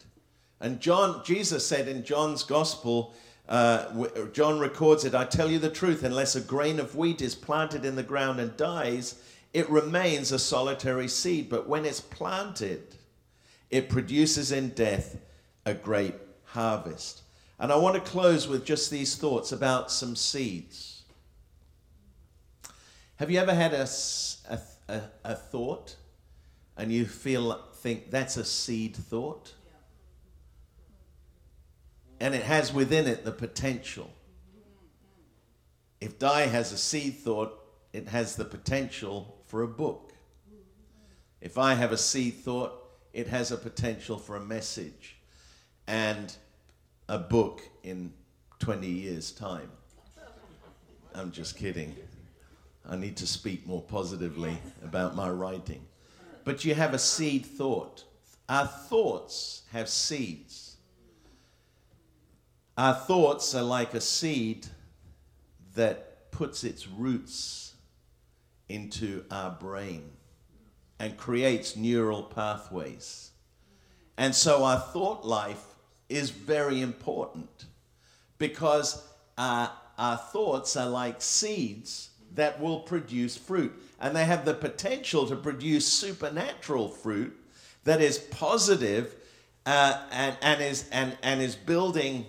[0.59, 3.13] And John, Jesus said in John's gospel,
[3.47, 7.35] uh, John records it, I tell you the truth, unless a grain of wheat is
[7.35, 9.15] planted in the ground and dies,
[9.53, 11.49] it remains a solitary seed.
[11.49, 12.95] But when it's planted,
[13.69, 15.17] it produces in death
[15.65, 17.21] a great harvest.
[17.59, 21.03] And I want to close with just these thoughts about some seeds.
[23.17, 23.87] Have you ever had a,
[24.49, 25.95] a a, a thought
[26.77, 29.53] and you feel think that's a seed thought
[32.19, 34.09] and it has within it the potential
[36.01, 37.59] if Di has a seed thought
[37.93, 40.13] it has the potential for a book
[41.41, 42.73] if i have a seed thought
[43.13, 45.17] it has a potential for a message
[45.87, 46.35] and
[47.07, 48.11] a book in
[48.59, 49.71] 20 years time
[51.13, 51.95] i'm just kidding
[52.87, 55.85] I need to speak more positively about my writing.
[56.43, 58.03] But you have a seed thought.
[58.47, 60.64] Our thoughts have seeds.
[62.77, 64.67] Our thoughts are like a seed
[65.75, 67.73] that puts its roots
[68.67, 70.11] into our brain
[70.99, 73.31] and creates neural pathways.
[74.17, 75.63] And so our thought life
[76.09, 77.65] is very important
[78.37, 79.01] because
[79.37, 83.73] our, our thoughts are like seeds that will produce fruit.
[83.99, 87.35] And they have the potential to produce supernatural fruit
[87.85, 89.15] that is positive,
[89.65, 92.25] uh, and, and, is, and, and is building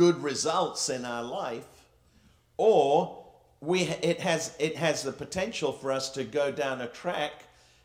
[0.00, 1.68] good results in our life,
[2.56, 3.22] or
[3.60, 7.32] we, it, has, it has the potential for us to go down a track.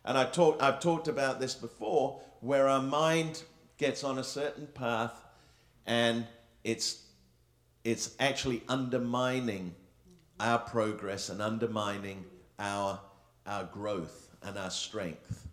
[0.05, 3.43] And I talk, I've talked about this before, where our mind
[3.78, 5.26] gets on a certain path
[5.86, 6.26] and
[6.63, 7.03] it's,
[7.84, 9.76] it's actually undermining
[10.39, 12.24] our progress and undermining
[12.59, 12.97] our,
[13.45, 15.45] our growth and our strength.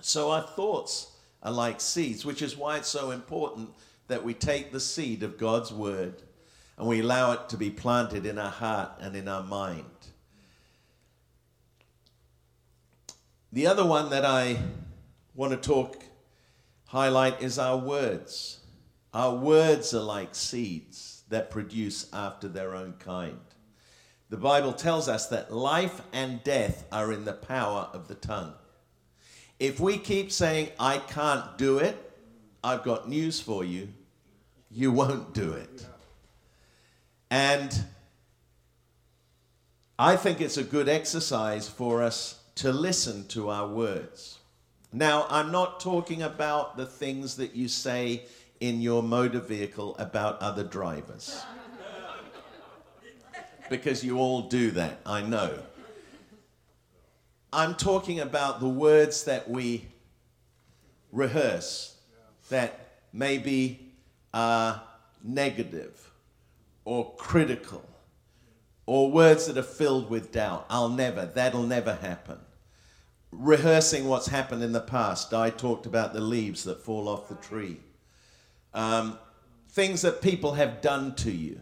[0.00, 3.68] So our thoughts are like seeds, which is why it's so important
[4.08, 6.22] that we take the seed of God's word
[6.76, 9.84] and we allow it to be planted in our heart and in our mind.
[13.52, 14.58] The other one that I
[15.34, 16.04] want to talk,
[16.86, 18.60] highlight, is our words.
[19.12, 23.38] Our words are like seeds that produce after their own kind.
[24.28, 28.54] The Bible tells us that life and death are in the power of the tongue.
[29.60, 32.13] If we keep saying, I can't do it,
[32.64, 33.88] I've got news for you.
[34.70, 35.86] You won't do it.
[37.30, 37.84] And
[39.98, 44.38] I think it's a good exercise for us to listen to our words.
[44.94, 48.22] Now, I'm not talking about the things that you say
[48.60, 51.44] in your motor vehicle about other drivers.
[53.68, 55.58] because you all do that, I know.
[57.52, 59.86] I'm talking about the words that we
[61.12, 61.93] rehearse
[62.48, 63.92] that maybe
[64.32, 64.82] are
[65.22, 66.10] negative
[66.84, 67.84] or critical
[68.86, 70.66] or words that are filled with doubt.
[70.68, 72.38] I'll never, that'll never happen.
[73.32, 75.32] Rehearsing what's happened in the past.
[75.32, 77.78] I talked about the leaves that fall off the tree.
[78.74, 79.18] Um,
[79.70, 81.60] things that people have done to you.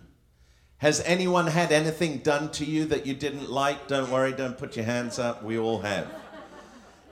[0.79, 3.87] Has anyone had anything done to you that you didn't like?
[3.87, 5.45] Don't worry, don't put your hands up.
[5.45, 6.13] We all have.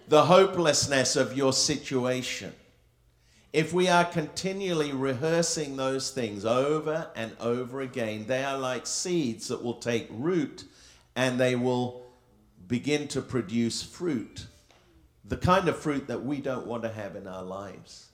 [0.09, 2.53] The hopelessness of your situation.
[3.53, 9.49] If we are continually rehearsing those things over and over again, they are like seeds
[9.49, 10.65] that will take root
[11.17, 12.07] and they will
[12.69, 14.47] begin to produce fruit.
[15.25, 18.11] The kind of fruit that we don't want to have in our lives.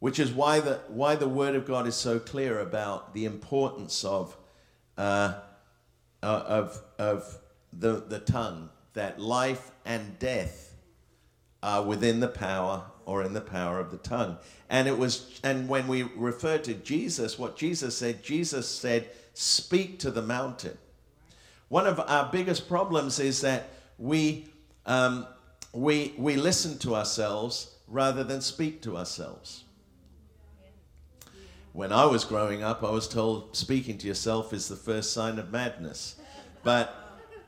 [0.00, 4.04] Which is why the, why the Word of God is so clear about the importance
[4.04, 4.36] of,
[4.96, 5.34] uh,
[6.20, 7.38] uh, of, of
[7.72, 10.74] the, the tongue, that life and death
[11.62, 14.36] are within the power or in the power of the tongue.
[14.68, 19.98] And it was, and when we refer to Jesus, what Jesus said, Jesus said, speak
[20.00, 20.76] to the mountain.
[21.70, 24.50] One of our biggest problems is that we,
[24.84, 25.26] um,
[25.72, 29.64] we, we listen to ourselves rather than speak to ourselves.
[31.72, 35.38] When I was growing up, I was told speaking to yourself is the first sign
[35.38, 36.16] of madness.
[36.62, 36.94] But,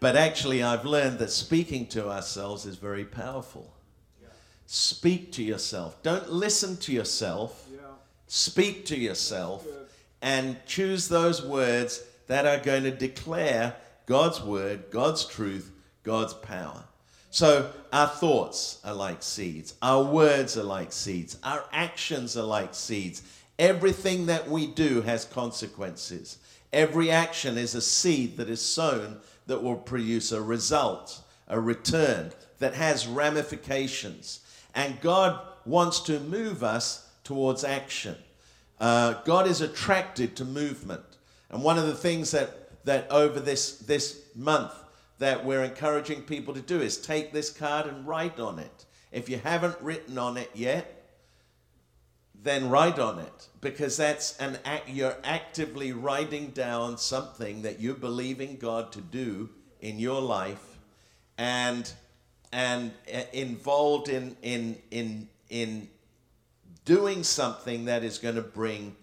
[0.00, 3.74] but actually, I've learned that speaking to ourselves is very powerful.
[4.72, 6.00] Speak to yourself.
[6.04, 7.66] Don't listen to yourself.
[7.72, 7.80] Yeah.
[8.28, 9.66] Speak to yourself
[10.22, 13.74] and choose those words that are going to declare
[14.06, 15.72] God's word, God's truth,
[16.04, 16.84] God's power.
[17.30, 22.72] So our thoughts are like seeds, our words are like seeds, our actions are like
[22.72, 23.22] seeds.
[23.58, 26.38] Everything that we do has consequences.
[26.72, 29.18] Every action is a seed that is sown
[29.48, 34.42] that will produce a result, a return that has ramifications.
[34.74, 38.16] And God wants to move us towards action.
[38.80, 41.02] Uh, God is attracted to movement.
[41.50, 44.72] And one of the things that, that over this, this month
[45.18, 48.86] that we're encouraging people to do is take this card and write on it.
[49.12, 51.00] If you haven't written on it yet,
[52.42, 57.94] then write on it because that's an act you're actively writing down something that you
[57.94, 59.50] believe in God to do
[59.80, 60.78] in your life
[61.36, 61.92] and
[62.52, 65.88] and uh, involved in, in, in, in
[66.84, 68.96] doing something that is going to bring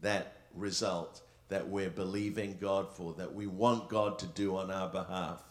[0.00, 4.88] that result that we're believing God for, that we want God to do on our
[4.88, 5.42] behalf.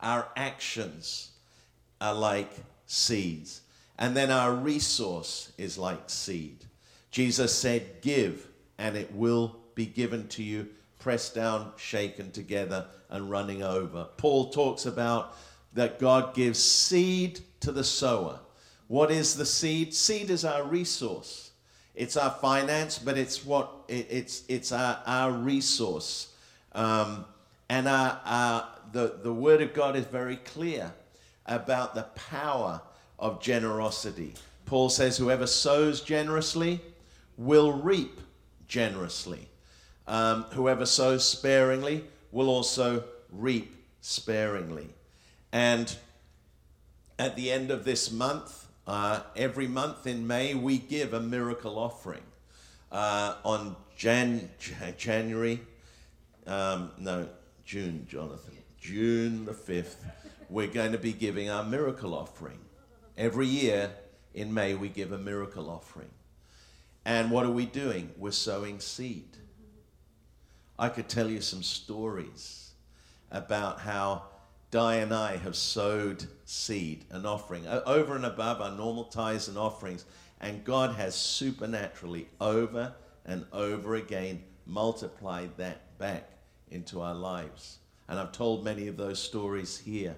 [0.00, 1.30] Our actions
[2.00, 2.50] are like
[2.86, 3.62] seeds,
[3.98, 6.64] and then our resource is like seed.
[7.10, 8.46] Jesus said, Give,
[8.78, 14.08] and it will be given to you, pressed down, shaken together, and running over.
[14.16, 15.36] Paul talks about
[15.76, 18.40] that God gives seed to the sower.
[18.88, 19.94] What is the seed?
[19.94, 21.52] Seed is our resource.
[21.94, 26.32] It's our finance, but it's what it, it's it's our, our resource.
[26.72, 27.24] Um,
[27.68, 30.92] and our, our, the, the word of God is very clear
[31.46, 32.80] about the power
[33.18, 34.34] of generosity.
[34.66, 36.80] Paul says, Whoever sows generously
[37.36, 38.20] will reap
[38.68, 39.48] generously.
[40.06, 44.88] Um, whoever sows sparingly will also reap sparingly.
[45.56, 45.96] And
[47.18, 51.78] at the end of this month, uh, every month in May, we give a miracle
[51.78, 52.20] offering.
[52.92, 54.50] uh, on Jan-
[54.96, 55.60] January,
[56.46, 57.28] um, no,
[57.64, 60.04] June, Jonathan, June the 5th,
[60.48, 62.58] we're going to be giving our miracle offering.
[63.18, 63.92] Every year
[64.34, 66.10] in May, we give a miracle offering.
[67.04, 68.12] And what are we doing?
[68.16, 69.36] We're sowing seed.
[70.78, 72.70] I could tell you some stories
[73.32, 74.26] about how
[74.70, 79.56] Di and I have sowed seed, an offering, over and above our normal tithes and
[79.56, 80.04] offerings.
[80.40, 82.94] And God has supernaturally, over
[83.24, 86.28] and over again, multiplied that back
[86.70, 87.78] into our lives.
[88.08, 90.16] And I've told many of those stories here.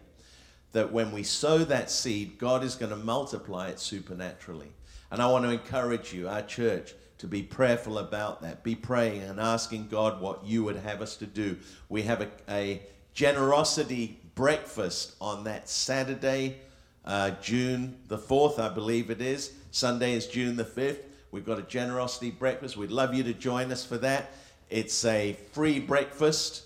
[0.73, 4.73] That when we sow that seed, God is going to multiply it supernaturally.
[5.11, 8.63] And I want to encourage you, our church, to be prayerful about that.
[8.63, 11.57] Be praying and asking God what you would have us to do.
[11.89, 12.83] We have a, a
[13.15, 16.57] generosity breakfast on that Saturday,
[17.05, 19.53] uh, June the 4th, I believe it is.
[19.73, 21.01] Sunday is June the 5th.
[21.33, 22.77] We've got a generosity breakfast.
[22.77, 24.31] We'd love you to join us for that.
[24.71, 26.63] It's a free breakfast,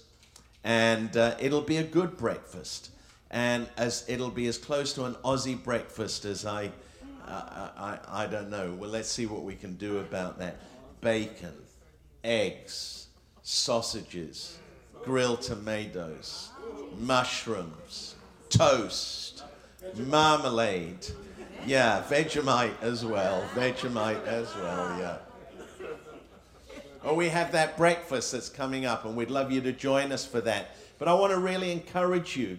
[0.63, 2.91] and uh, it'll be a good breakfast.
[3.31, 6.71] And as it'll be as close to an Aussie breakfast as I,
[7.27, 8.77] uh, I, I don't know.
[8.79, 10.59] Well, let's see what we can do about that.
[11.01, 11.55] Bacon,
[12.23, 13.07] eggs,
[13.43, 14.59] sausages,
[15.05, 16.52] grilled tomatoes,
[16.99, 18.15] mushrooms,
[18.49, 19.43] toast,
[19.97, 21.07] marmalade.
[21.67, 23.43] Yeah, Vegemite as well.
[23.55, 25.17] Vegemite as well, yeah.
[27.05, 30.25] Oh, we have that breakfast that's coming up, and we'd love you to join us
[30.25, 30.77] for that.
[30.99, 32.59] But I want to really encourage you.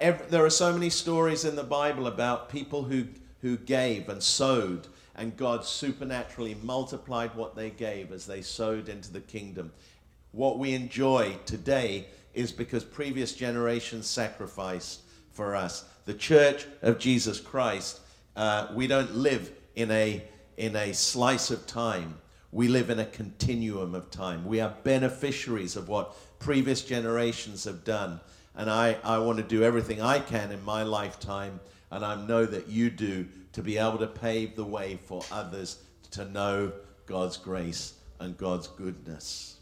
[0.00, 3.06] Every, there are so many stories in the Bible about people who,
[3.40, 9.12] who gave and sowed, and God supernaturally multiplied what they gave as they sowed into
[9.12, 9.72] the kingdom.
[10.32, 15.84] What we enjoy today is because previous generations sacrificed for us.
[16.04, 18.00] The church of Jesus Christ,
[18.36, 20.22] uh, we don't live in a,
[20.56, 22.16] in a slice of time
[22.54, 24.44] we live in a continuum of time.
[24.46, 28.20] We are beneficiaries of what previous generations have done.
[28.54, 31.58] And I, I want to do everything I can in my lifetime,
[31.90, 35.82] and I know that you do, to be able to pave the way for others
[36.12, 36.70] to know
[37.06, 39.56] God's grace and God's goodness.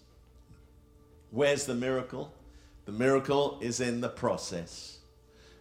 [1.30, 2.30] Where's the miracle?
[2.84, 4.98] The miracle is in the process.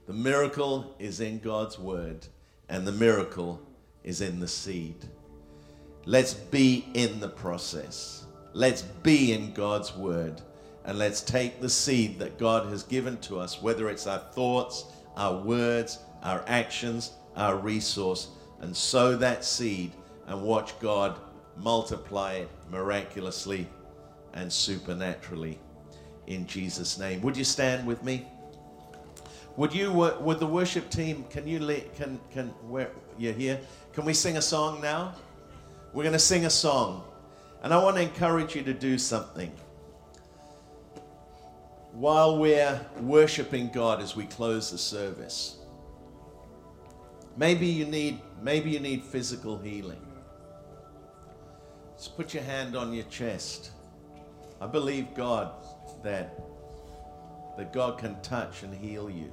[0.07, 2.25] The miracle is in God's word,
[2.67, 3.61] and the miracle
[4.03, 5.05] is in the seed.
[6.05, 8.25] Let's be in the process.
[8.53, 10.41] Let's be in God's word.
[10.83, 14.85] And let's take the seed that God has given to us, whether it's our thoughts,
[15.15, 18.29] our words, our actions, our resource,
[18.61, 19.91] and sow that seed
[20.25, 21.19] and watch God
[21.55, 23.67] multiply it miraculously
[24.33, 25.59] and supernaturally
[26.33, 27.21] in Jesus' name.
[27.21, 28.27] Would you stand with me?
[29.57, 31.59] Would you, would the worship team, can you,
[31.95, 33.59] can, can, where, you're here?
[33.93, 35.13] Can we sing a song now?
[35.93, 37.03] We're going to sing a song.
[37.63, 39.51] And I want to encourage you to do something.
[41.91, 45.57] While we're worshiping God as we close the service,
[47.35, 50.01] maybe you need, maybe you need physical healing.
[51.97, 53.71] Just put your hand on your chest.
[54.61, 55.51] I believe God
[56.03, 56.39] that,
[57.57, 59.31] that God can touch and heal you.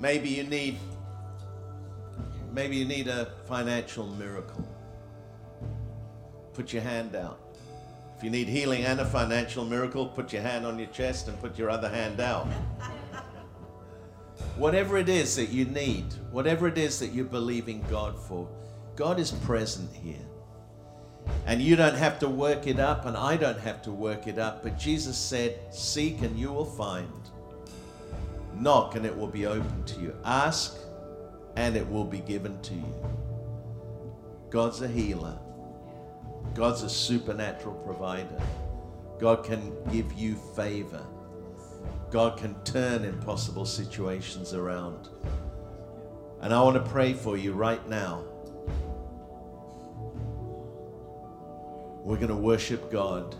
[0.00, 0.78] Maybe you need
[2.52, 4.64] maybe you need a financial miracle
[6.54, 7.40] put your hand out.
[8.16, 11.38] If you need healing and a financial miracle, put your hand on your chest and
[11.40, 12.46] put your other hand out.
[14.56, 18.48] whatever it is that you need, whatever it is that you're believing God for,
[18.94, 20.24] God is present here.
[21.46, 24.38] And you don't have to work it up, and I don't have to work it
[24.38, 24.62] up.
[24.62, 27.08] But Jesus said, Seek and you will find.
[28.54, 30.16] Knock and it will be open to you.
[30.24, 30.76] Ask
[31.56, 32.94] and it will be given to you.
[34.50, 35.38] God's a healer.
[36.54, 38.40] God's a supernatural provider.
[39.18, 41.04] God can give you favor.
[42.10, 45.08] God can turn impossible situations around.
[46.40, 48.24] And I want to pray for you right now.
[52.04, 53.34] We're going to worship God.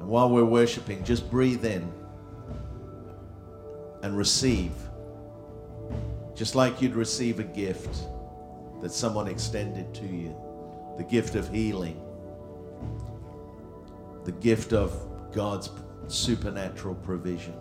[0.00, 1.92] And while we're worshiping, just breathe in
[4.02, 4.72] and receive.
[6.34, 8.04] Just like you'd receive a gift
[8.80, 10.34] that someone extended to you
[10.96, 12.00] the gift of healing,
[14.24, 14.92] the gift of
[15.32, 15.70] God's
[16.08, 17.54] supernatural provision,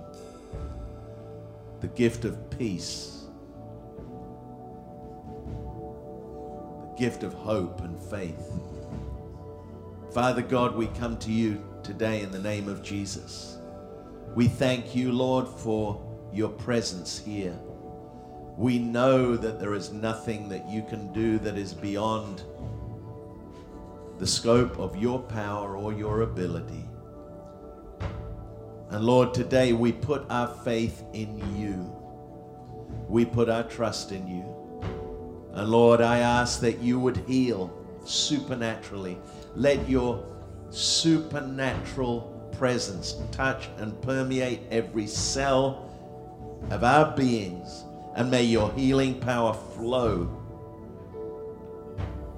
[1.81, 3.25] the gift of peace,
[6.81, 8.51] the gift of hope and faith.
[10.13, 13.57] Father God, we come to you today in the name of Jesus.
[14.35, 17.57] We thank you, Lord, for your presence here.
[18.57, 22.43] We know that there is nothing that you can do that is beyond
[24.19, 26.83] the scope of your power or your ability.
[28.89, 31.89] And Lord, today we put our faith in you.
[33.07, 34.43] We put our trust in you.
[35.53, 37.71] And Lord, I ask that you would heal
[38.03, 39.17] supernaturally.
[39.55, 40.23] Let your
[40.69, 45.89] supernatural presence touch and permeate every cell
[46.69, 47.83] of our beings.
[48.15, 50.37] And may your healing power flow.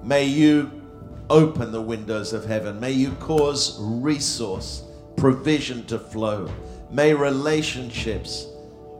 [0.02, 0.82] May you
[1.30, 2.78] open the windows of heaven.
[2.78, 4.84] May you cause resource,
[5.16, 6.50] provision to flow.
[6.90, 8.46] May relationships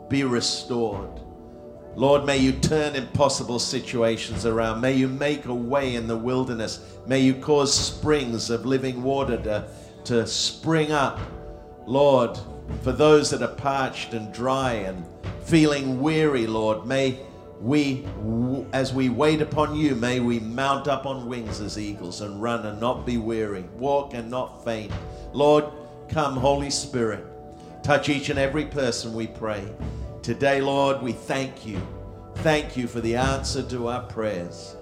[0.08, 1.20] be restored.
[1.96, 4.80] Lord, may you turn impossible situations around.
[4.80, 6.80] May you make a way in the wilderness.
[7.06, 9.68] May you cause springs of living water to,
[10.04, 11.20] to spring up.
[11.86, 12.38] Lord,
[12.82, 15.04] for those that are parched and dry and
[15.44, 17.20] feeling weary, Lord, may
[17.60, 18.04] we,
[18.72, 22.66] as we wait upon you, may we mount up on wings as eagles and run
[22.66, 24.92] and not be weary, walk and not faint.
[25.32, 25.64] Lord,
[26.08, 27.24] come, Holy Spirit,
[27.82, 29.64] touch each and every person, we pray.
[30.24, 31.78] Today, Lord, we thank you.
[32.36, 34.74] Thank you for the answer to our prayers.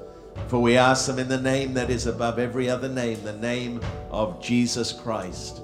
[0.47, 3.81] For we ask them in the name that is above every other name, the name
[4.13, 5.61] of Jesus Christ.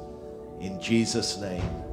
[0.59, 1.88] In Jesus' name.